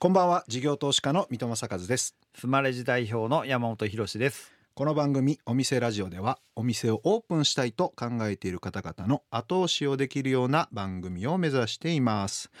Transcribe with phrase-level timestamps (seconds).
[0.00, 0.44] こんばんは。
[0.46, 2.14] 事業投資家の三戸正和です。
[2.32, 4.52] スマレジ代表の山本博です。
[4.74, 12.52] この番組お店ラジオではお店をオープンしたいと考えている方々の後押しをできるような番組を目指しています。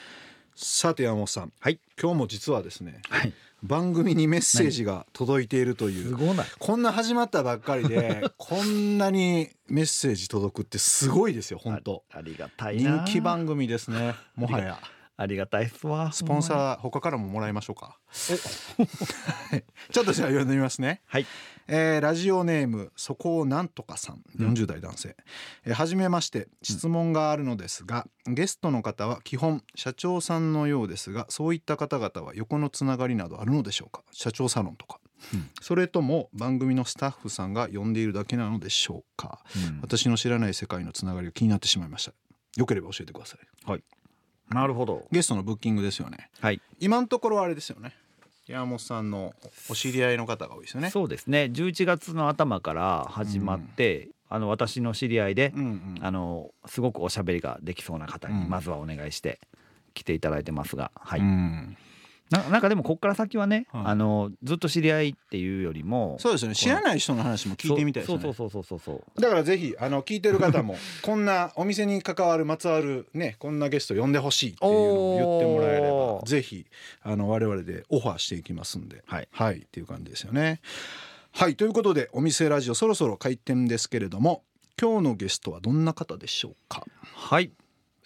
[0.56, 3.32] さて山本さん、はい、今日も実はですね、はい、
[3.62, 6.08] 番組にメッセージが届いているという。
[6.08, 6.46] すごない。
[6.58, 12.02] こんな始まったばっかりで こんなにメッセージ届くってすごいですよ本当。
[12.10, 13.04] ありがたいな。
[13.04, 14.80] 人気番組ですねもはや
[15.20, 17.98] ありがたいっすわスポンサー他からももらいましょうか。
[19.90, 21.02] ちょっとじゃあ読んでみますね。
[21.06, 21.26] はい。
[21.66, 24.22] えーラジオネームそこをなんとかさん。
[24.38, 25.16] 40代男性、
[25.64, 26.46] えーはじめまして。
[26.62, 34.04] 質問があるのですが、ゲストの方は基本社長さんのようですがそういった方々は横のつながりなどあるのでしょうか？
[34.12, 35.00] 社長サロンとか、
[35.34, 35.50] うん。
[35.60, 39.40] それとも番組のスタッフさんが呼んでいるだけなのでしょうか？
[39.56, 39.80] うん。
[39.80, 42.12] 私の知らない世界のつながりが気になってしまいました。
[42.56, 43.82] よければ教えてください
[44.50, 45.06] なるほど。
[45.10, 46.30] ゲストのブッキングですよね。
[46.40, 46.60] はい。
[46.80, 47.94] 今のところはあれですよね。
[48.46, 49.34] 山本さんの
[49.68, 50.90] お知り合いの方が多いですよね。
[50.90, 51.50] そうですね。
[51.52, 55.98] 11月の頭から始まって、あの私の知り合いで、うんうん。
[56.00, 58.48] あのすごくおしゃべりができそうな方にうん。
[58.48, 59.38] まずはお願いして
[59.94, 61.76] 来ていただいてますが、はい、うん
[62.30, 63.82] ななんかでもこっから先はね、はい。
[63.86, 66.54] あのずっと知り合いっていうよりもそうですよね。
[66.54, 68.22] 知らない人の話も聞いてみたいですよね。
[68.22, 76.66] そうそうそうそうそうだからぜひあの聞いてる方も こんなお店に関わるまつわるねこんなゲスト呼んでほしいっていうのを言ってもらえればぜひ
[77.02, 79.02] あの我々でオファーしていきますんで。
[79.06, 79.28] はい。
[79.30, 80.60] はいっていう感じですよね。
[81.32, 84.42] はいということでお店ラジオそろそろ開店ですけれども
[84.80, 86.84] 今日のゲストはどんな方でしょうか？
[87.14, 87.52] はい、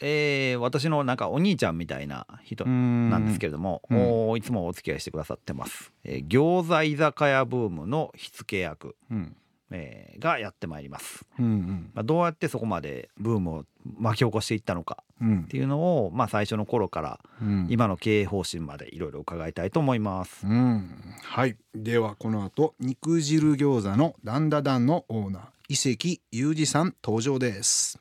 [0.02, 2.72] えー私のなんかお兄ちゃんみたいな人な
[3.10, 9.36] なんですけれども、ういつもお付き合いしてくださってます、えー餃子居酒屋ブームの火付け役、うん。
[9.70, 11.90] えーがやってまいります、うんうん。
[11.94, 13.64] まあ、どうやってそこまでブームを
[13.98, 15.40] 巻き起こしていったのかうん。
[15.44, 17.66] っていうのを、まあ、最初の頃からうん。
[17.70, 20.90] 今の経営方針までいろいろ伺いたいと思います、うん、
[21.22, 21.56] はい。
[21.74, 27.98] ではこの後肉汁餃子のダンダダンのオーナー伊関裕二さん登場です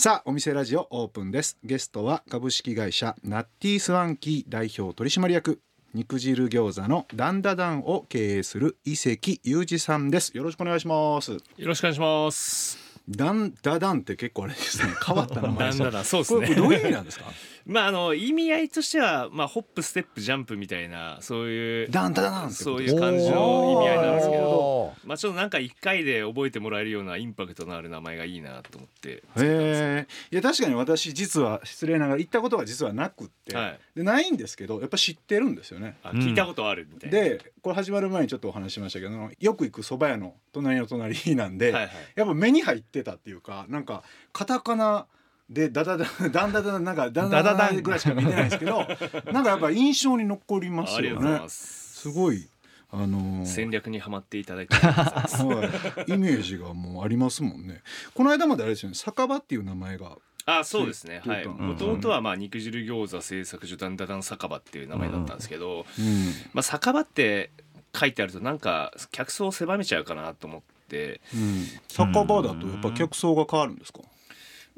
[0.00, 1.58] さあお店ラジオオープンです。
[1.64, 5.60] ゲストは株式会社ナッティスワンキー代表取締役
[5.92, 10.36] 肉汁餃子のダンダダンを経営する伊関裕二さんです。
[10.36, 11.32] よろしくお願いします。
[11.32, 12.78] よろしくお願いします。
[13.08, 14.92] ダンダダンって結構あれですね。
[15.04, 16.54] 変わった名前ですだんだんだんそうですね。
[16.54, 17.24] どういう意味なんですか？
[17.68, 29.10] まああの意味合いとしてはまあホップステップジャンプみたいなそういうダンダダンそういう感じの意味合いなんですけど、まあちょっとなんか一回で覚えてもらえるようなインパクトのある名前がいいなと思って。
[29.10, 33.80] へえいや確かに私実は失礼ながら行ったことが実はなくって、はい。
[33.94, 35.98] でないんですけどやっぱ知ってるんですよね。
[36.02, 37.18] あ聞いたことあるみたいな。
[37.18, 41.92] でこれ始まる前にちょっとお話ししましたけどよく行く蕎麦屋の隣の隣なんで、はいはい。
[42.14, 44.02] やっぱ目に入ってたっていうかなんか
[44.32, 45.06] カタカナ
[45.48, 48.86] で ダダダダンダダなんかダンダダぐらいしか見てないんですけど
[49.32, 51.40] なんかやっぱ印象に残りますよね。
[51.48, 52.00] す。
[52.02, 52.48] すごい
[52.90, 54.74] あのー戦略にはまっていただいて
[56.06, 57.82] イメージがもうありますもんね。
[58.14, 60.16] この間まであれですよね酒場っていう名前が
[60.46, 61.20] あそうですね。
[61.26, 61.44] はい。
[61.44, 66.26] うんもともとはまあ肉汁餃子製作所ダンダダン酒場っていう名前だったんですけど、うん。
[66.54, 67.50] まあ酒場って
[67.98, 71.20] 書いてあるとなんか客層を狭めちゃうかなと思って。
[71.34, 74.00] うん、酒場だとやっぱ客層が変わるんですか？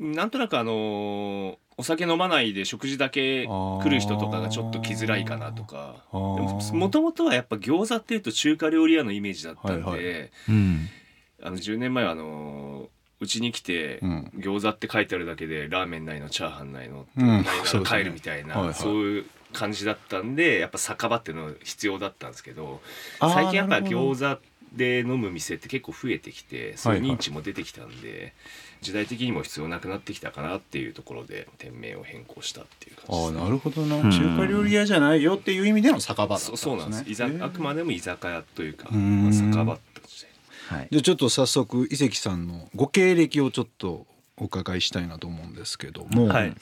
[0.00, 6.04] なんとなくあのーお酒飲まないで食事だけ来る人とかがちょっと来づらいかなとか。
[6.12, 10.88] もともとはやっぱ餃子っていうと中華料理屋のイメージだったんで、はいはうん。
[11.42, 12.88] あの10年前はあのー
[13.20, 14.30] うちに来て、うん。
[14.36, 17.44] 餃子って書いてあるだけでラーメンないのチャーハンないのうん。
[17.84, 18.74] 帰るみたいな、はいはい。
[18.74, 22.80] そういう感じだったんでやっぱ酒場っていうの必要だったんですけど
[23.20, 24.40] 最近やっぱ餃子
[24.72, 28.32] で飲む店って結構増えてきてそういう認知も出てきたんで、
[28.80, 33.40] 時代的にも必要なくなってきたかなっていうところで店名を変更したっていう感じです、ね。
[33.40, 34.10] ああなるほどな、うん。
[34.10, 36.56] 中華料理屋じゃないよっていう意味での酒場だったんですね。
[36.56, 37.44] そうそうなんです。
[37.44, 39.24] あくまでも居酒屋というか、うん。
[39.24, 40.28] まあ、酒場として。
[40.74, 40.88] はい。
[40.90, 44.06] じゃあちょっと早速伊関さんのご経歴をちょっと
[44.38, 46.54] お伺いしたいなと思うんですけども、はい。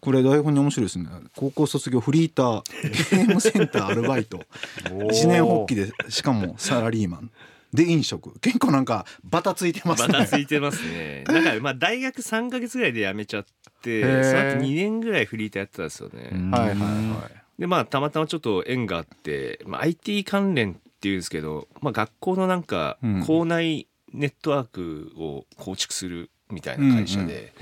[0.00, 1.06] これ台本に面白いですね。
[1.36, 4.42] 高校卒業フリーターゲームセンターアルバイト。
[5.10, 7.30] 一年発起でしかもサラリーマン
[7.72, 8.38] で飲食。
[8.40, 10.08] 結構なんかバタついてますね。
[10.08, 11.24] バタついてますね。
[11.28, 13.46] なんかまあ大学3か月ぐらいで辞めちゃっ
[13.82, 16.30] て、その後2年ぐらいフリーターやってたんですよね。
[16.32, 16.50] うん。
[16.50, 17.60] はいはいはい。
[17.60, 23.20] でまあたまたまちょっと縁があって、まあ、IT 関連っていうんですけど、まあ、学校のなんかうん。
[23.26, 27.54] 校内ネットワークを構築するみたいな会社で、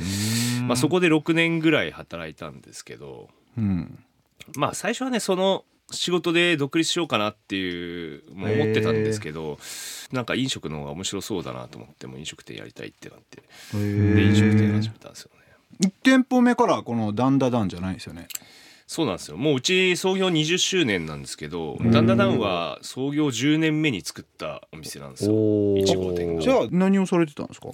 [0.67, 4.03] まあ、そこで6年ぐらい働いたんですけど、うん。
[4.57, 9.59] まあ最初はねその仕事で独立しようかなっていう思ってたんですけど
[10.13, 13.43] なんか飲食の方が面白そうだなと思ってもう飲食店やりたいってなって。
[13.73, 15.41] で飲食店始めたんですよね。
[15.89, 18.29] 1店舗目からこのダンダダンじゃないですよね。
[18.87, 19.37] そうなんですよ。
[19.37, 21.91] もううち創業20周年なんですけどん。
[21.93, 25.33] ダンダダンは創業10年目に作ったお店なんですよ。
[25.33, 25.85] おー。
[25.85, 26.43] 1号店が。
[26.43, 27.69] じゃあ何をされてたんですか？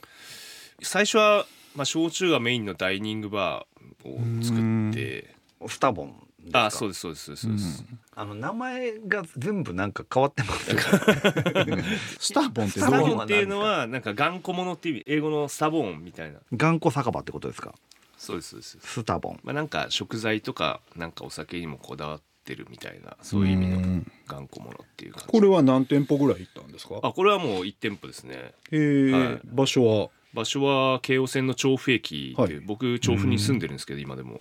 [0.82, 5.34] 最初は、まあ、焼酎がメインのダイニングバーを作って
[5.68, 7.84] スタボンですかあそうですそうですそうです、
[8.14, 10.70] あの名前が全部なんか変わってます
[12.20, 16.38] スターボンってスタボンっていうのはなんか頑固者っていう意味英語のスタボンみたいな。
[16.54, 17.74] 頑固酒場ってことですか？
[18.16, 19.40] そうですそうですスタボン。
[19.42, 24.12] まあなんか食材とかなんかお酒にもこだわってるみたいなそういう意味のうん。
[24.26, 25.28] 頑固者っていう感じ。
[25.28, 27.00] これは何店舗ぐらい行ったんですか？
[27.02, 28.52] あこれはもう1店舗ですね。
[28.70, 29.10] えー。
[29.30, 29.40] はい。
[29.44, 30.08] 場所は？
[30.36, 32.60] 場所は京王線の調布駅ってはい。
[32.60, 34.38] 僕調布に住んでるんですけど今でも。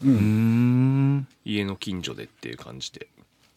[1.46, 3.08] 家の近所でっていう感じで。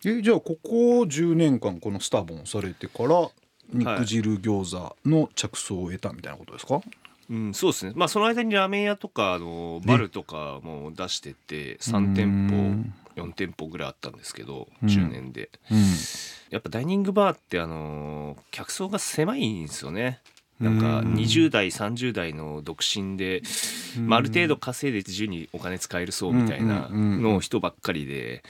[0.04, 0.68] えじゃあここ
[1.00, 3.28] 10年間このスターボンされてから
[3.72, 6.80] 肉汁餃子の着想を得たみたいなことですか、
[7.28, 7.92] うん、そうですね。
[7.96, 12.48] まあその間にラーメン屋とかあのバルとかも出してて3店
[13.16, 14.88] 舗4店舗ぐらいあったんですけどうん。
[14.88, 15.50] 10年で。
[15.72, 15.78] うん。
[16.50, 20.20] やっぱダイニングバーってあの客層が狭いんですよね
[20.60, 23.42] なんかうん20代30代の独身で、
[24.00, 28.42] まあ、ある程度稼いで自由にお金使えるそうみたいなの人ばっかりで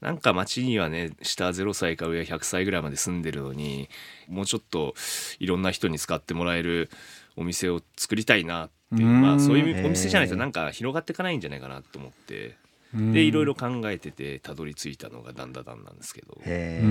[0.00, 3.88] なんか街にはね下0歳か上100歳ぐらいまで住んでるのに
[4.28, 4.94] もうちょっと
[5.38, 6.90] いろんな人に使ってもらえる
[7.36, 9.22] お店を作りたいなっていう、うん。
[9.22, 12.56] まあ、そういうお店じゃないとなんか広がっていかないんじゃないかなと思って。
[12.94, 16.36] でいろいろ考えててたどり着いたのがダンダダンなんですけど。
[16.44, 16.82] へ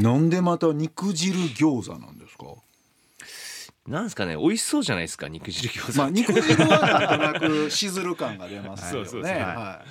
[0.00, 2.44] なんでまた肉汁餃子なんですか？
[3.86, 6.78] なんですかね美味しそうじゃないですか肉汁餃子まあ肉汁は
[7.18, 9.08] なんとなくしずる感が出ますよね。
[9.10, 9.32] そうそうそう。
[9.32, 9.84] は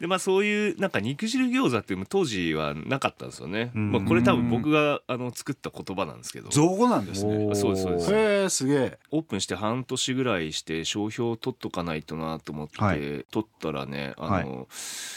[0.00, 3.92] でまあそういうなんか肉汁餃子って当時はなかったんですよね、うん。
[3.92, 6.48] まあ、これ多分僕があの作った言葉なんですけど。
[6.48, 7.54] い造語なんですね。
[7.54, 8.14] そうですそうです。
[8.14, 8.98] へえすげえ。
[9.12, 13.24] オープンして半年ぐらいして商標取っとかないとなと思って、はい。
[13.30, 14.66] 取ったらねあの、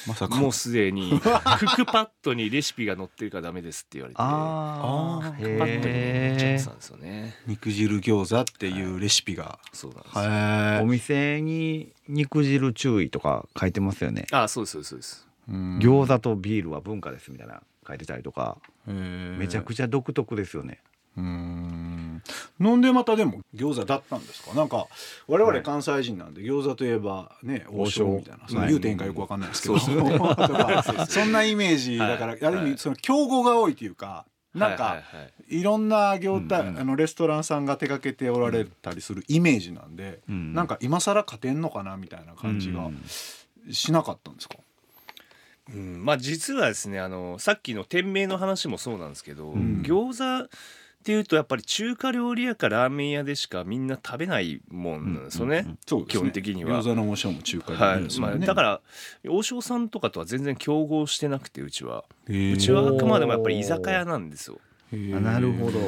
[0.08, 0.36] まさか。
[0.36, 7.36] もうすでに クックパッドにレシピが載ってるからダメですって言われてああクックパッドに載っちゃっへてたんですよね。
[7.48, 9.60] 肉汁餃子っていうレシピが。
[9.74, 14.26] そうなんですお店に肉汁注意とか書いてますよね。
[14.32, 15.28] あそうですそうですそうです。
[15.50, 18.58] え餃子とビールは文化ですみたいな書いてたりとか。
[18.86, 18.94] め
[19.40, 20.80] めちゃくちゃ独特ですよね。
[21.18, 22.22] うーん。
[22.60, 24.54] なんでまたでも餃子だったんですか？
[24.56, 24.88] なんか
[25.28, 28.06] 我々関西人なんで餃子といえばね王将。
[28.08, 28.74] みたいなそうはい。
[28.74, 32.46] いう点かよくわかんないですけど、そうです とかそんなイメージだから、はい。
[32.46, 34.26] ある意味その競合が多いというか
[34.58, 35.60] なんか、はいはいはい。
[35.60, 40.54] いろんな業態、あのレストランさんが手掛けておられたりするイメージなんで、うん。
[40.54, 43.04] なんか今更勝てんのかなみたいな感じがうん。
[43.72, 44.56] しなかったんですか、
[45.74, 49.82] うん、まあ実はですねあのさっきの店名の話もそうなんですけど、ん。
[49.82, 50.50] 餃子
[51.08, 55.60] っていうとやっぱり中華料理屋かラーメン屋でしかみんな食べないもんなんですよね。
[55.60, 56.20] うんうんそうですね。
[56.20, 56.82] 基本的には。
[56.82, 57.80] 餃子の王将も中華はい。
[57.80, 58.82] まあ、料理ですもんね、だから
[59.30, 62.04] 王将さんとかとは全然競合してなくてうちは。
[62.28, 64.60] うちはあくまでもやっぱり居酒屋なんですよ。
[64.92, 65.80] なるほど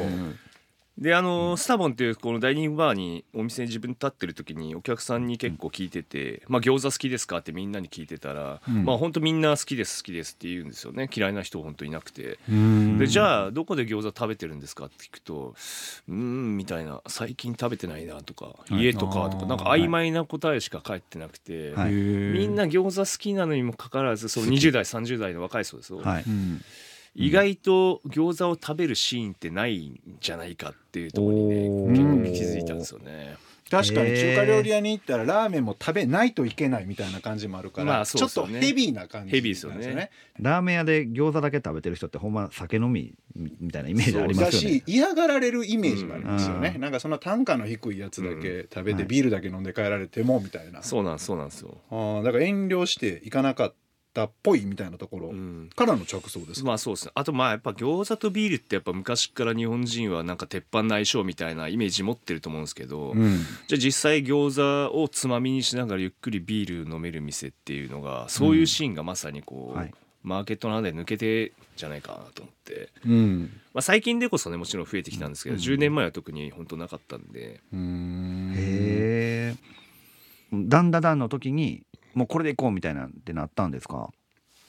[1.00, 8.84] であのスタボンっていうこのダイニングバーにお店に自分立ってる時にお客さんに結構聞いてて「まあ、餃子好きですか?」ってみんなに聞いてたら、うん。
[8.84, 11.08] まあ本当みんな好きです好きですって言うんですよね。
[11.14, 12.38] 嫌いな人本当いなくて。
[12.50, 12.98] うん。
[12.98, 15.54] でじゃあどこで餃子食べてるんですかって聞くと
[16.06, 18.82] 「うーん」みたいな「最近食べてないな」とか「い。
[18.82, 26.24] 家とか」とかなんか曖昧な答えしか返ってなくて、みんな餃子好きなのにもかかわらずその20代30代の若い人ですよ、はい。
[26.26, 26.62] うん
[27.14, 33.36] 意外と餃子を食べるシーンってないんじゃないかっていうところにね結構気づいたんですよね。
[33.70, 40.10] 確かに中華料理屋に行ったらラーメンも食べないといけないみたいな感じもあるから、まあそうちょっとヘビーな感じヘビーですよね。
[40.40, 44.78] ラーメン屋で餃子だけ食べてる人ってほんま酒飲みみたいなイメージありまだすよね。
[44.78, 46.80] し嫌がられるイメージもありますよね、うん。
[46.80, 49.06] なんかその単価の低いやつだけ食べてはい。
[49.06, 51.78] ビールだけ飲んで帰られてもみたいな、そうなんそうなんですよ。
[51.90, 53.74] あーだから遠慮して行かなかっ
[54.12, 55.70] たっぽいみたいなところうん。
[55.74, 57.12] からの着想ですか、まあそうですね。
[57.14, 63.38] あとまあやっぱ餃子とビールってやっぱ昔から日本人はなんか鉄板の相性みたいなイメージ持ってると思うんですけど、うん。
[63.68, 64.56] じゃあ実際餃
[64.90, 69.94] 子をつまみにしながらゆっくりビール飲める店っていうのがそういうシーンがまさにこう、はい。
[70.22, 73.50] マーケットの中で抜けてじゃないかなと思って、うん。
[73.72, 75.62] まあ、最近でこそねもちろん増えてきたんですけど、うん。
[75.62, 77.60] 10年前は特に本当なかったんで。
[77.72, 78.52] うん。
[78.54, 79.56] へえ
[80.52, 84.10] ダンダダンの時にもうこれでいこうみたいなんってなったんですか？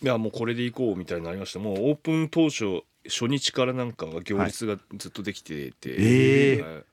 [0.01, 1.59] いやもうこれでいこうみたいになりました。
[1.59, 6.83] もうオープン当初初日からなんか行列がずっとできてて、ええはい。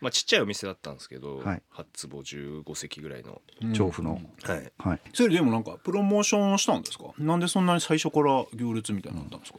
[0.00, 1.62] まあ、ちっちゃいお店だったんですけど、はい。
[1.74, 3.42] 8坪15席ぐらいの、
[3.74, 4.20] 調布の。
[4.44, 5.00] はい、はい。
[5.12, 7.06] それでもなんかプロモーションしたんですか？
[7.18, 9.58] なんでそんなに最初から行列みたいになったんですか、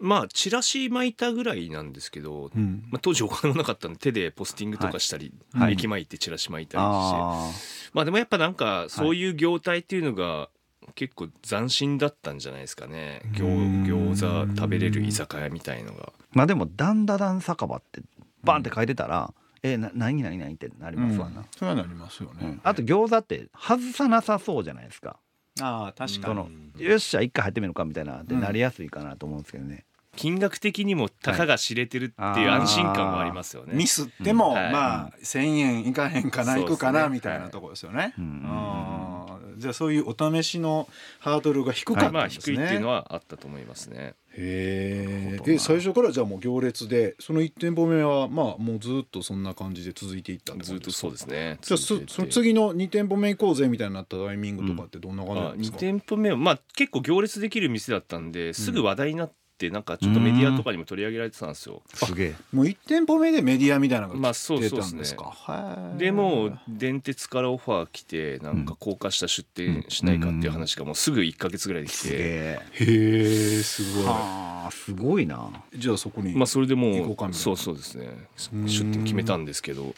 [0.00, 2.84] まあチラシ巻いたぐらいなんですけど、うん。
[2.90, 5.62] まあ、当時お金もなかったんで手でポスティングとかしたり、はい。
[5.62, 5.72] はい。
[5.74, 7.50] 駅前行ってチラシ巻いたりして、あ
[7.94, 10.48] まあでもやっぱなんかそういう業態っていうのが
[10.94, 13.22] 結構斬新だったんじゃないですかね。
[13.24, 13.84] うん。
[13.84, 16.12] 餃餃子食べれる居酒屋みたいのが。
[16.32, 18.02] まあでも「ダンダダン酒場」って
[18.44, 22.40] バンって書いてたら「えな何何何?」ってなりますわな、それはなりますよね。
[22.42, 25.18] うん、あと餃子って外さなさそうじゃないですか
[25.60, 29.84] ああ確そのよっしゃ一回入ってみるかみたいなってなりやすいかなと思うんですけどね、
[30.16, 32.48] 金額的にもたかが知れてるっていうはい。
[32.48, 33.74] 安心感はありますよね。
[33.74, 34.54] ミスっても、うん。
[34.54, 34.72] はい。
[34.72, 38.14] まあ1,000円いかへんかないくかなみたいなところですよね。
[38.18, 38.42] うん。
[38.44, 39.16] あー
[39.56, 42.56] じゃあそういうお試しのハードルが低かったまあんですね。
[42.56, 44.14] 低いっていうのはあったと思いますね。
[44.38, 51.58] へええ最初からじゃあもう行列でその1店舗目はまあもうずっとそんな感じで続いていったってずっとそうですね。
[51.62, 59.34] じゃあその次の2店舗目行こうぜみたいになったタイミングとかってどんな感じ2んですか、店舗目はまあ結構行列できる店だったんですぐ話題になって
[59.70, 61.82] なんかちょっとメディアとかにも取り上げられてたんですよ。
[61.94, 62.34] すげえ。
[62.52, 72.58] もう1店舗目でメディアみたいなのがまあそう出そうですねたんですか、へえでもう電鉄からオファー来てなんか高架下出店しないかっていう話がもうすぐ1か月ぐらいできすげてえ。
[72.72, 74.04] へえすごい。
[74.04, 75.50] はあすごいな。
[75.74, 77.30] じゃあそこに、まあそれで行こもうかみたいな。
[77.30, 78.08] うそうそうですね。
[78.52, 78.68] うん。
[78.68, 79.94] 出店決めたんですけど。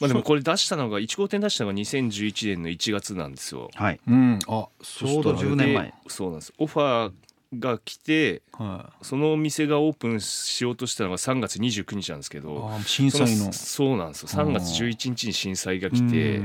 [0.00, 3.70] まあでもこれ出したのが1号店出したのが2011年の1月なんですよ。
[3.74, 4.00] はい。
[4.06, 4.38] うん。
[4.46, 5.86] あちょうど10年前。
[5.86, 6.52] でそうなんです。
[6.58, 7.12] オファー
[7.58, 13.26] が来てはそのお店がオープンしようとしたのが3月29日なんですけい、どあ震災の。
[13.26, 14.28] そのそうなんですよ。
[14.28, 16.40] 3月11日に震災が来て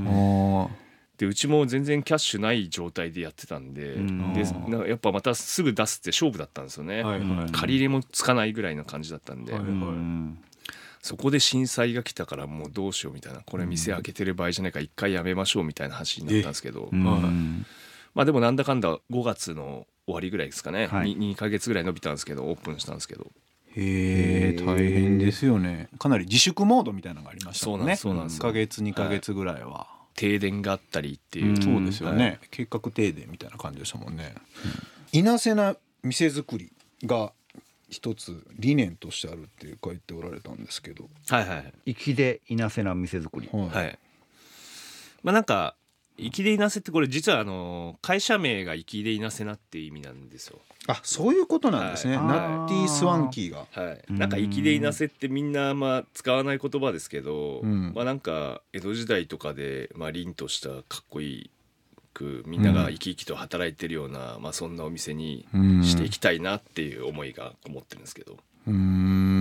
[1.17, 4.33] でうちも全然キャッシュない状態でやってたんでうん。
[4.33, 9.53] でなんかやっぱまたすぐ出すって勝負だったんですよね、ーはいはい、借り入れもつかないぐらいの感じだったんで、
[11.01, 17.65] そこで震災が来たからもうどうしようみたいなこれ店開けてる場合じゃないから一回やめましょうみたいな話になったんですけど、うん。
[18.13, 21.15] まあでもなんだかんだ5月の終わりぐらいですかね、はい。
[21.15, 23.31] に 2, ヶ月ぐらい伸びたんですけどオープンしたんですけど。
[23.73, 25.87] へえ大変ですよね。
[25.97, 27.95] かなり自粛モードみたいなのがありましたもんね。
[27.95, 31.61] そうなんです1ヶ月2ヶ月ぐらいは、停電があったりっていう、うん。
[31.61, 32.39] そうですよね、はい。
[32.51, 34.35] 計画停電みたいな感じでしたもんね、
[35.13, 36.71] いなせな店作り
[37.03, 37.31] が
[37.89, 41.93] 一つ理念としてあるって書いておられたんですけど、はいはい。
[41.93, 43.49] 粋でいなせな店作り。
[43.53, 43.67] はい。
[43.69, 43.99] はい。
[45.23, 45.75] まあなんか
[46.17, 50.59] 粋でいなせってこれ実はあの会社名が粋でいなせなって意味なんですよ。
[50.87, 52.25] あそういうことなんですね、はい。
[52.25, 54.17] ナッティスワンキーがはい、うん。
[54.17, 57.93] なんか粋でいなせってみんなあんま使わない言葉ですけど、うん。
[57.95, 61.49] まあなんか江戸時代とかでまあ凛としたかっこいい
[62.13, 65.83] くみんなが生き生きと働いてるような、まあそんなお店にうん。
[65.83, 68.37] していきたいなっていう思いがこもってるんですけど、
[68.67, 69.40] うーん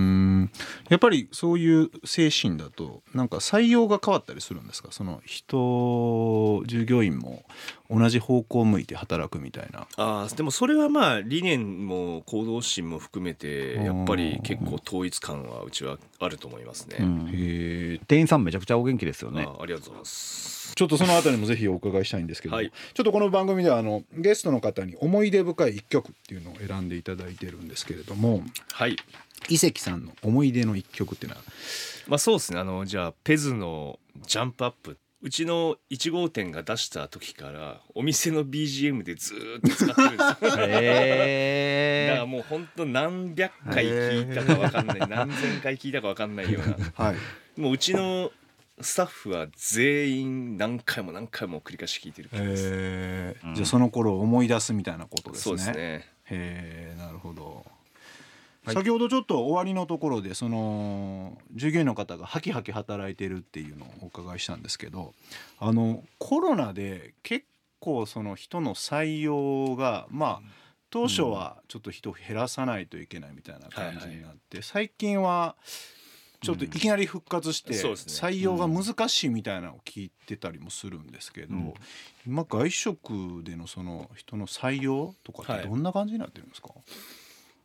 [0.89, 4.89] やっぱりそういう精神だとなんか採用が変わったりするんですか？
[4.91, 7.43] その人従業員も
[7.89, 16.97] 同じ方向を向いて働くみたいなあーでもそれはまあ理念も行動心も含めてやっぱり結構統一感はうちはあると思いますね。
[16.99, 20.73] うんへえ店員さんめちゃくちゃお元気ですよねありがとうございます。
[20.73, 28.41] ちょっとそのあたりもぜひお伺いしたいんですけど、はいちょっとこの番組ではあのゲストの方に思い出深い一曲っていうのを選んでいただいてるんですけれども
[28.71, 28.95] はい。
[29.49, 31.43] 伊関さんの思い出の一曲っていうのは？
[32.07, 32.59] まあそうですね。
[32.59, 34.97] あのじゃあペズのジャンプアップ。
[35.23, 40.27] うちの1号店が出した時からお店の BGM でずーっと使ってるんですよ。
[40.27, 44.99] だからへもう本当何百回聞いたかわかんない。
[45.07, 46.75] 何千回聞いたかわかんないような。
[46.95, 47.15] はい。
[47.59, 48.31] もううちの
[48.79, 53.47] スタッフは全員何回も何回も繰り返し聞いてる曲です、えー。
[53.49, 53.53] うん。
[53.55, 55.43] じゃあその頃を思い出すみたいなことですね。
[55.43, 55.73] そうですね。
[56.31, 57.63] へえなるほど、
[58.65, 58.75] はい。
[58.75, 65.13] 先ほどちょっと終わりのところでその従業員の方がハキハキ働いてるっていうのをお伺いしたんですけど
[65.59, 67.45] あのコロナで結
[67.79, 70.41] 構その人の採用がまあ
[70.91, 75.55] 当初はちょっと人を減らさないといけないみたいな感じになって、最近は
[76.41, 81.73] ちょっといきなり復活して採用が難しいみたいなのを聞いてたりもするんですけど、うん。
[82.27, 86.69] 今外食でのその人の採用とかってどんな感じになってるんですか、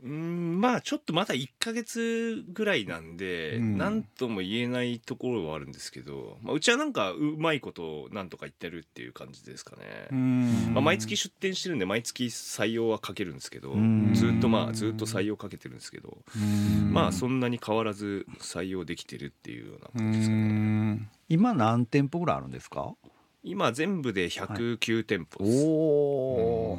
[0.07, 3.77] うーんまあちょっとまだ1ヶ月ぐらいなんでうん。
[3.77, 10.73] 何、とも言えないところはあるんですけど、まあ、うちはなんかうまいことなんとか言ってるっていう感じですかね、ん。
[10.73, 14.15] まあ、毎月出店してるんで毎月採用はかけるんですけどうん。
[14.15, 16.93] ずっとまあずっと採用かけてるんですけどうん。
[16.93, 20.43] まあそんなに変わらず採用できてるっていうようなう感じですかね。
[20.43, 21.11] ん。
[21.29, 22.95] 今何店舗ぐらいあるんですか？
[23.43, 26.79] 今全部で109店舗です、おお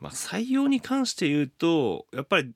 [0.00, 2.52] まあ、採用に関して言うとやっぱり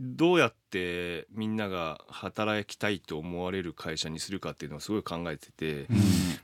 [0.00, 5.86] どうやってみんなが働きたいと思われる会社にするかっていうのをすごい考えてて、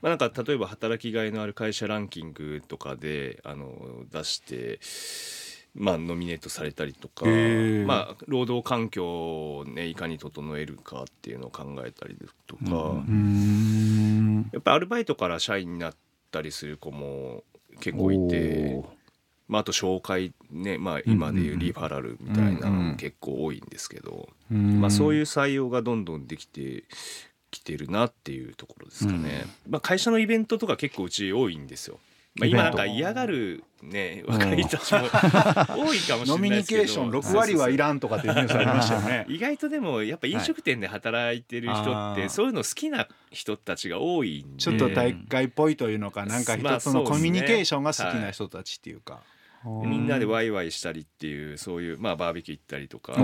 [0.03, 4.81] まあ、なんか例えば働きがいのある会社ランキングとかであの出して、
[5.75, 7.27] まあ、ノミネートされたりとか、
[7.87, 12.17] まあ、労働環境を、ね、いかに整えるかっていうのを考えたり
[12.49, 12.69] とか、うん。
[12.69, 14.51] うん。
[14.53, 15.95] やっぱりアルバイトから社員になっ
[16.33, 17.45] たりする子も
[17.79, 18.83] 結構いて。
[19.47, 26.85] まあ、あと紹介ね、まあ、今でいうリファラルみたいなのも結構多いんですけど、まあ、そういう採用がどんどんできて
[27.51, 31.99] きてるなっていうところですかね、まあ、会社のイベントとか結構うち多いんですよ。
[32.37, 36.27] まあ、今なんか嫌がるね若い人たちも 多いかもしれないですけど。
[36.27, 39.25] ノミニケーション6割はいらんとかっていうニュースありましたよね。
[39.29, 42.51] 意外とでもやっぱ飲食店で働いてる人っはいてそうい。
[42.51, 49.23] うの好きな人たちが多いんでちょっと大会っぽいというのか、なんかまあ一つのコミュニケーションが好きな人たちっていうか。
[49.65, 53.15] みんなでワイワイしたりっていうそういうまあバーベキュー行ったりとか、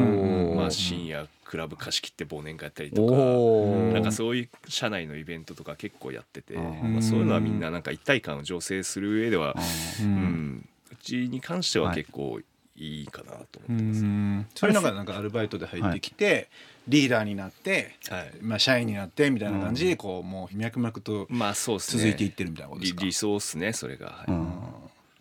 [0.56, 3.12] まあ、深夜クラブ貸し切って忘年会やったりとか。
[3.12, 9.54] おなんかそういう社内のイベントとか結構やってて、うんまあ、そういうのはみんななんか一体感を醸成する上では、
[10.00, 10.08] ううん。
[10.08, 12.40] ん、うちに関しては結構
[12.76, 14.04] いいかなと思ってます。
[14.04, 14.46] うん。
[14.54, 16.48] そういうのがなんかアルバイトで入ってきて、
[16.88, 18.32] リーダーになって、はい。
[18.40, 22.02] まあ、社員になってみたいな感じでこうもう脈々とまあそうですね。
[22.02, 23.00] 続いていってるみたいなことですか？
[23.00, 24.30] 理理想っすねそれが、はい。
[24.30, 24.62] うん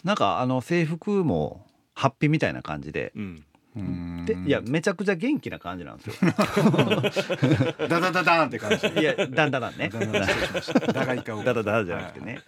[0.04, 3.12] なんかあの制服もハッピーみたいな感じで。
[3.16, 3.44] うん。
[3.76, 4.26] うん。
[4.26, 6.32] でいやめちゃくちゃ元気な感じなんですよ。
[7.88, 8.88] ダダダダーンって感じ。
[9.00, 9.90] いやだんだんだんね。
[10.94, 11.44] ダがいかを。
[11.44, 11.94] だだだじ。
[11.94, 12.40] ゃなくてね。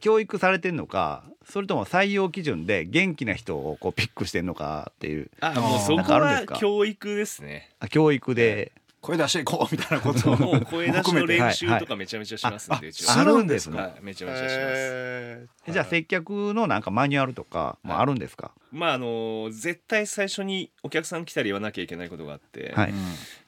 [0.00, 5.30] 教育されてんのかそれとも採用基準で元気な人をこうピックしてんのかっていう。
[5.40, 7.70] あもうそこは教育ですね。
[7.78, 13.78] あ教育で声出していこうみたいなことを もう声出しの含めて練習とかめちゃめちゃしますんで、あるんですか？
[13.78, 14.50] はい、めちゃめちゃしま
[15.66, 15.72] す。
[15.72, 18.52] じゃあ接客のなんかマニュアルとかもあるんですか？
[18.72, 22.94] まああの絶対最初にお客さん来たら言わなきゃいけないことがあって、はい。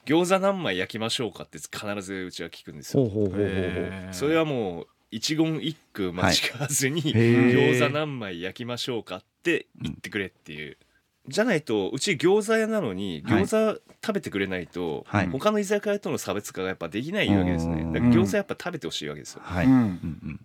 [0.05, 3.03] 餃子何枚焼きましょうかって必ずうちは聞くんですよ。
[3.05, 7.73] ほうほうほうほうほうへーそれはもう一言一句間違わずに、へー。
[7.75, 10.77] 餃子何枚焼きましょうかって言ってくれっていう。
[11.27, 13.43] じゃないとうち餃子屋なのにはい。
[13.43, 15.27] 餃子食べてくれないと、はい。
[15.29, 17.83] 他の居酒屋との差別化がやっぱできないわけですね。
[17.83, 17.93] うん。
[17.93, 19.41] だから餃子やっぱ食べてほしいわけですよ。
[19.43, 20.39] はい、ううんん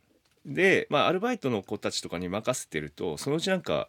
[0.47, 0.55] うん。
[0.55, 3.89] で、まあ、アルバイトの子たちとかに任せてるとそのうちなんか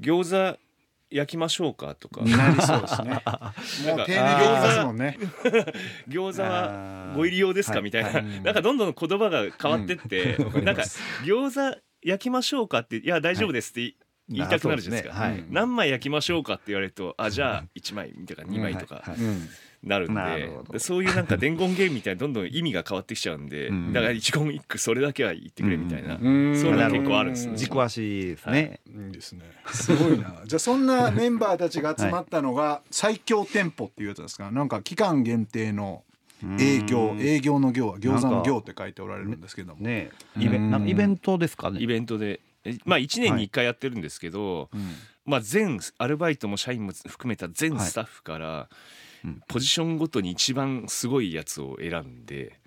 [0.00, 0.58] 餃子
[1.10, 2.22] 焼きましょうかとか。
[2.22, 3.10] なりそうですね。
[3.96, 5.18] もう丁寧に言いますもんね。
[6.08, 8.24] 餃子はご入り用ですはいかみたいな、はい。
[8.42, 10.82] なんかどんどん言葉が変わってって、なんか
[11.24, 13.94] 餃子焼きましょうかっていや大丈夫ですって
[14.30, 15.32] 言,、言いたくなるじゃないですか、ね。
[15.32, 15.44] はい。
[15.50, 19.10] 何枚焼きましょうかって言われるとあじゃあ1枚とか2枚とかはい。
[19.10, 19.20] はい。
[19.20, 19.48] うん。
[19.82, 23.92] なるんで,、そういうなんか伝言ゲームみたいなどんどん意味が変わってきちゃうんで、うん。
[23.94, 26.54] だから一言一句それだけは言ってくれみたいな、うん。
[26.54, 27.54] そういうのが結構あるんですよ。
[27.54, 29.08] 軸足ですね、い。
[29.08, 29.42] いですね。
[29.72, 30.42] すごいな。
[30.44, 34.50] じゃあそんなメンバーたちが集まったのが最強店舗っていうやつですか？
[34.50, 36.04] なんか期間限定の
[36.58, 37.20] 営業、うん。
[37.22, 39.80] 営業の業は餃子の業って書いておられるんですけども。
[39.80, 40.10] ね。
[40.38, 41.80] イベイベントですかね。
[41.80, 42.40] イベントでえ
[42.84, 44.80] まあ1年に1回やってるんですけど、うん。
[45.26, 48.68] まあ、全アルバイトも社員も含めた全スタッフから
[49.24, 49.42] うん。
[49.48, 52.58] ポジションごとに一番すごいやつを選んで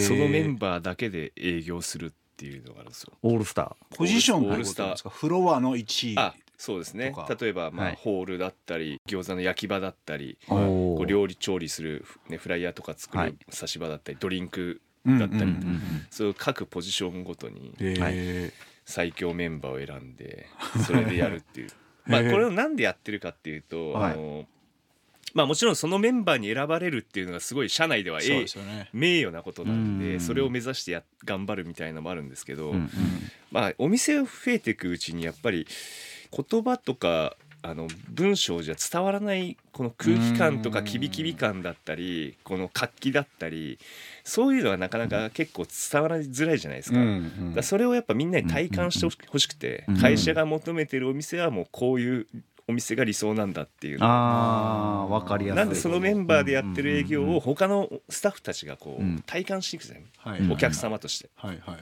[0.00, 3.12] そのメンバーだけで営業するっていうのがあるんですよ。
[3.22, 5.08] オールスタポジションオールスター。
[5.08, 6.18] フロアの1位。
[6.18, 7.12] あそうですね。
[7.40, 7.96] 例えばまあはい。
[7.96, 13.30] ホールだったり餃子の焼き場だったりこう料理調理する、ね、フライヤーとか作はい。
[13.30, 17.74] る差し場だったりドリンクうんだったりうんうんうんそういう各ポジションごとに。
[17.80, 20.46] へー最強メンバーを選んで
[20.86, 21.70] それでやるっていう。
[22.06, 24.12] まあこれをなんでやってるかっていうと、はい。
[24.12, 24.46] あの
[25.34, 28.88] まあもちろんそのメンバーに選ばれるっていうのがすごい社内ではえですよね。
[28.92, 29.98] 名誉なことなんうん。
[29.98, 32.90] でそれを目指してや頑張るみたいなのもあるんですけど、うんうん。
[33.50, 35.66] まあお店が増えていくうちにやっぱり
[36.30, 43.78] 言葉とかあの文章じゃ伝わらないこの空気感とかキビキビ感だったりこの活気だったり
[44.24, 46.98] そういうのはなかなか結構伝わりづらいじゃないですか。
[46.98, 49.96] うんだそれをやっぱみんなに体感してほしくて、うん。
[49.98, 52.26] 会社が求めてるお店はもうこういう
[52.68, 54.06] お店が理想なんだっていうの。
[54.06, 55.58] あーわかりやすい。
[55.58, 60.52] なんでそのメンバーでやってる営業を他のスタッフたちがこう体感していくじゃない、はい。
[60.52, 61.28] お客様として。
[61.36, 61.80] はいはいはい。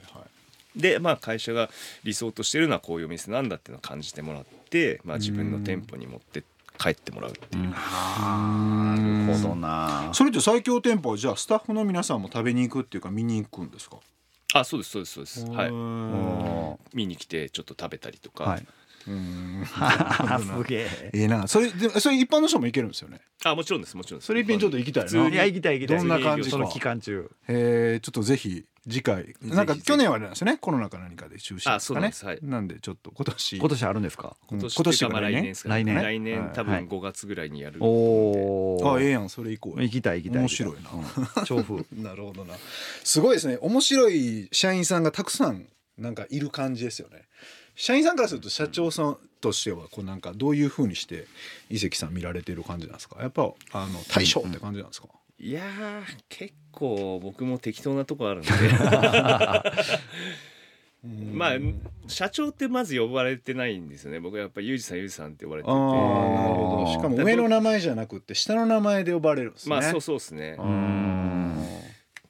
[0.75, 1.69] でまあ会社が
[2.03, 6.43] 理想としてるのはこういうお店なんだっていうのを感じてもらって、まあ、自分の店舗に持って
[6.81, 7.73] 帰ってもらうっていう。
[7.75, 13.97] あーなるほどなそれって最強店舗はじゃあスタッフの皆さんも食べに行くっていうか見に行くんですか？
[14.53, 15.45] あそうですそうですそうです。
[15.45, 15.71] はい。
[15.71, 18.43] お見に来てちょっと食べたりとか。
[18.45, 18.67] ーはいうん。
[19.05, 21.09] すげえ。
[21.13, 21.47] ええな。
[21.47, 23.21] それでそれ一般の人も行けるんですよね？
[23.43, 24.27] あもちろんですもちろんです。
[24.27, 25.09] それ一遍ちょっと行きたいな。
[25.09, 25.97] 普通にいや行きたい行きたい。
[25.99, 26.49] どんな感じか。
[26.51, 27.29] その期間中。
[27.47, 29.35] えー、ちょっとぜひ次回。
[29.41, 30.57] なんか去年はあれなんですよね？
[30.57, 32.25] コロナか何かで中止あそうなんです。
[32.25, 32.39] はい。
[32.41, 33.57] なんでちょっと今年。
[33.57, 34.35] 今年あるんですか？
[34.51, 34.59] うん。
[34.59, 35.75] 今年っていうかまあ来年ですかね。
[35.75, 35.95] 来年？
[36.03, 36.53] 来年はい。
[36.53, 36.87] 多分はい。
[36.87, 37.77] 5月ぐらいにやる。
[37.81, 39.83] おおあええやんそれ行こうよ。
[39.83, 41.31] 行きたい行きたい面白いな。
[41.41, 41.85] な調布。
[41.95, 42.55] なるほどな。
[43.03, 43.57] すごいですね。
[43.61, 47.25] 面白い社員さんがたくさんなんかいる感じですよね
[47.75, 51.25] 社員さんからすると社長さんとしてはこうなんかどういうふうにして
[51.69, 53.21] 伊関さん見られてる感じなんですか？
[53.21, 54.41] やっぱあの大将。
[54.47, 55.07] って感じなんですか、
[55.39, 58.49] いやー結構僕も適当なとこあるんで。
[61.33, 61.57] まあ
[62.07, 64.19] 社長ってまず呼ばれてないんですよね。
[64.19, 65.73] 僕はやっぱりユージさんユージさんって呼ばれてて。
[65.73, 65.83] なる
[66.53, 66.91] ほど。
[66.93, 69.71] しかも上の名前じゃなくて下の名前で呼ばれるんですね。
[69.71, 70.57] まあそうそうですね。
[70.59, 71.65] うん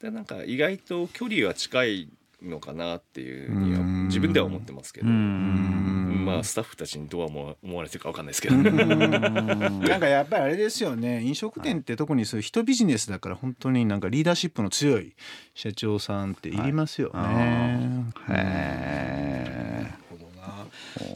[0.00, 2.08] でなんか意外と距離は近い
[2.44, 4.06] のかなっていうふうにはうん。
[4.08, 5.08] 自分では思ってますけど。
[5.08, 6.24] うん。
[6.24, 8.56] まあスタッフたちにどう思思われてるかわかんないですけど。
[8.56, 11.22] ねなんかやっぱりあれですよね。
[11.22, 15.14] 飲食店って特にそういう人ビジネスだから本当になんかリーダーシップの強い
[15.54, 17.12] 社長さんっていりますよね。
[17.14, 18.36] はい。
[18.36, 20.66] へなるほどな。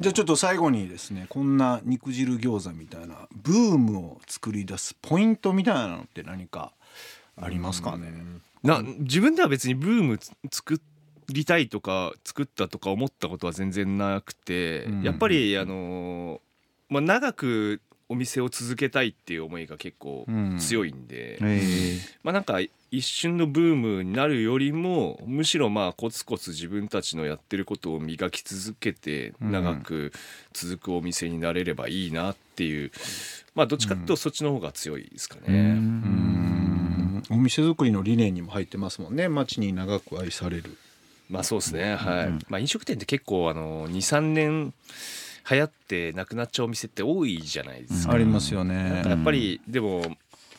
[0.00, 6.72] じゃあちょっと最後にですねこんな肉汁餃子みたいなブームを作り出すポイントみたいなのって何か
[7.40, 8.12] ありますかね？
[8.62, 10.80] な自分では別にブームつ作
[11.28, 15.02] りたいとか作ったとか思ったことは全然なくて、うん。
[15.02, 16.40] やっぱりあのー
[16.88, 20.58] まあ、長くお店を続けたいっていう思いが結構うん。
[20.58, 22.60] 強いんで、えまあなんか
[22.92, 29.52] 一瞬のブームになるよりもむしろまあコツコツ自分たちのやってることを磨き続けてうん。
[29.52, 30.12] 長く
[30.52, 32.92] 続くお店になれればいいなっていう
[33.54, 35.42] まあどっちかっていうとそっちの方が強いですかね。
[35.48, 37.22] うん。
[37.30, 39.28] お店作りの理念にも入ってますもんね。
[39.28, 40.76] 街に長く愛される。
[41.28, 41.96] まあそうですね。
[41.96, 44.74] はい、うんまあ飲食店って結構あの23年
[45.50, 49.02] 流行ってなくなっちゃうお店って多いじゃないですか、ありますよね。
[49.06, 50.16] やっぱりでも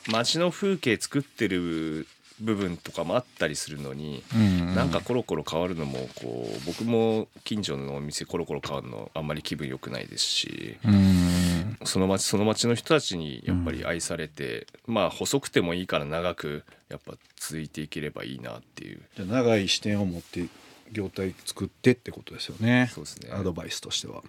[0.10, 2.08] 街の風景作ってる
[2.42, 20.46] 部分とかもあったりするのに、うんなんかコロコロ変わるのもこう僕も近所のお店コロコロ変わるのあんまり気分良くないですしうんその町その町の人たちにやっぱり愛されて、まあ細くてもいいから長くやっぱ続いていければいいなっていうじゃあ長い視点を持って
[20.92, 22.90] 業態作ってってことですよね。
[22.94, 24.24] そうですねアドバイスとしては。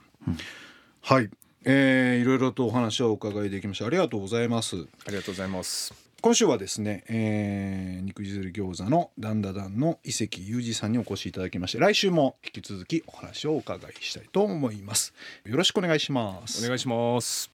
[1.02, 1.30] はい、
[1.64, 3.86] えーいろいろとお話をお伺いできました。
[3.86, 4.76] ありがとうございます。
[4.76, 15.14] ありがとうございます今週はですね、えー肉汁餃子のダンダダンの伊関裕二さんにお越しいただきまして来週も引き続きお話をお伺いしたいと思います。
[15.44, 16.64] よろしくお願いします。
[16.64, 17.52] お願いします。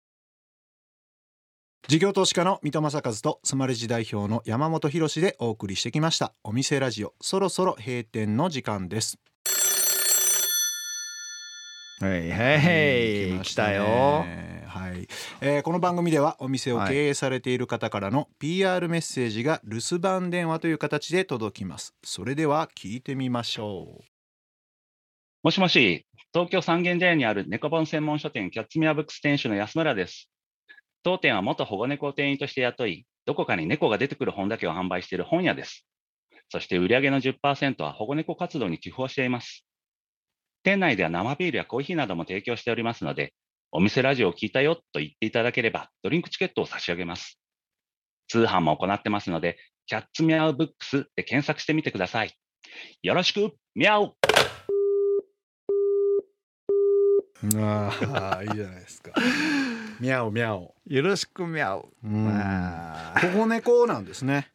[1.89, 6.33] 事業投資家の三戸正和とスマレジ代表の山本博でお送りしてきました。
[6.43, 9.19] お店ラジオそろそろ閉店の時間です
[12.05, 14.27] はいはいましたよ
[14.67, 15.09] はい、
[15.41, 24.05] えーこの番組ではお店を経営されている方からの PR メッセージが留守番電話という形で届きますそれでは聞いてみましょう
[25.45, 30.31] もしもし、東京三軒茶屋にある猫本専門書店キャッツミアブックス店主の安村です。
[31.03, 35.85] 当店は元保護猫を店員として雇い、どこかに猫が出てくる本だけを販売している本屋です。
[36.49, 39.67] そして売上の10%は保護猫活動に寄付をしています。
[40.65, 43.35] 店内では生ビールやコーヒーなども提供しておりますので、
[43.71, 47.39] お店ラジオを聞いたよと言っていただければ、ドリンクチケットを差し上げます。
[48.29, 52.33] 通販も行ってますので、キャッツミャウブックスで検索してみてください。
[53.03, 54.15] よろしく、ミャオ
[57.61, 59.13] ああいいじゃないですか。
[60.01, 60.75] ミャオミャオ。
[60.87, 64.51] よろしくみゃううんあ保護猫なんですね。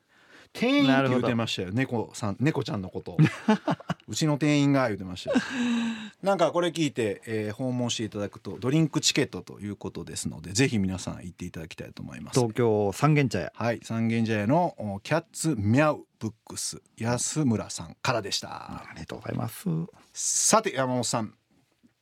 [0.53, 1.69] 店員ってなるほど言ってましたよ。
[1.71, 3.17] 猫さん、猫ちゃんのことを。
[4.09, 5.37] うちの店員が言ってましたよ。
[6.23, 12.39] なんかこれ聞いて、えー訪問していただくとドリンクチケットということですので、ぜひ皆さん行っていただきたいと思います。
[12.39, 18.49] 東京三軒茶屋はい、三軒茶屋のおキャッツミャウブックス安村さんからでした。
[18.81, 19.65] ありがとうございます
[20.13, 21.33] さて山本さん、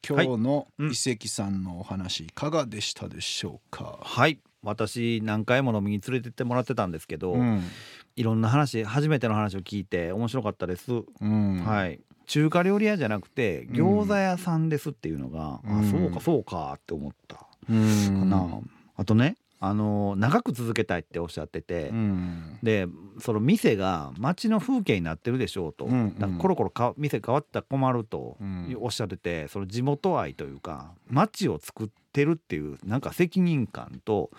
[0.08, 4.00] 今日のうん伊関さんのお話いかがでしたでしょうか？
[4.02, 7.64] はい私何回も飲みに連れてってもらってたんですけど、うん。
[8.16, 11.64] いろんな話初めての話を聞いて面白かったです、うん。
[11.64, 12.00] はい。
[12.26, 13.76] 中華料理屋じゃなくてうん。
[14.04, 15.80] 餃子屋さんですっていうのが、うん。
[15.80, 17.48] あそうかそうかって思った。
[17.70, 18.20] うん。
[18.20, 18.48] かな、
[18.96, 22.60] あとねあの長く続けたいっておっしゃってて、うん。
[22.62, 22.88] で
[23.20, 26.38] その店が街の風景になってるでしょうと、うんうん。
[26.38, 28.78] コロコロか店変わったら困るとうん。
[28.80, 34.30] おっしゃっててその地元愛というか街を作ってるっていうなんか責任感と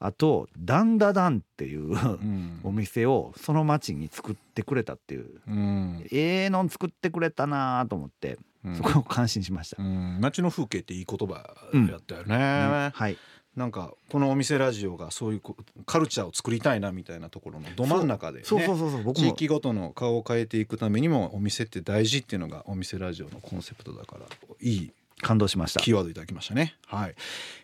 [0.00, 2.60] あとダンダダンっていううん。
[2.62, 5.40] お店をその街に作ってくれたっていう。
[5.46, 6.06] うん。
[6.12, 8.76] ええのん作ってくれたなと思ってうん。
[8.76, 9.82] そこを感心しました。
[9.82, 10.18] うん。
[10.20, 13.16] 街の風景っていい言葉やったよね、はい
[13.58, 24.26] なんかこのお店ラジオがそういうこカルチャーを作りたいなみたいなところのど真ん中で、ね、そうそうそうそう僕も地域ごとの顔を変えていくためにもお店って大事っていうのがお店ラジオのコンセプトだから
[24.60, 26.76] いい感動しましたキーワードいただきましたね。
[26.86, 27.14] はい、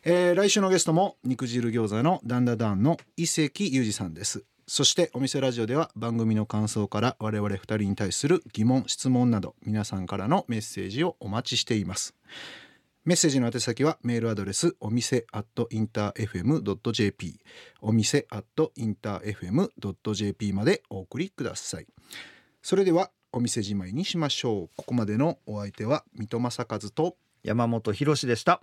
[0.03, 4.45] えー来週のゲストも肉汁餃子のダンダダンの伊関裕二さんです。
[4.67, 12.15] そしてお店ラジオでは番組の感想から我々二人に対する疑問質問など皆さんからのメッセージをお待ちしています。
[13.05, 17.39] メッセージの宛先はメールアドレスお店 at interfm.jp
[17.83, 18.47] お店 at
[18.79, 21.87] interfm.jp までお送りください。
[22.63, 28.63] それではお店じまいにしましょうここまでのお相手は水戸正和と山本博でした